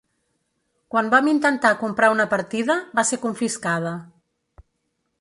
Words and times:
Quan 0.93 1.11
vam 1.15 1.29
intentar 1.33 1.71
comprar 1.83 2.11
una 2.15 2.27
partida, 2.33 2.81
va 3.01 3.07
ser 3.13 3.23
confiscada. 3.27 3.97